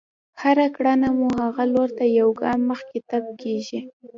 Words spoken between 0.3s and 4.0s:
هره کړنه مو هغه لور ته يو ګام مخکې تګ کېږي.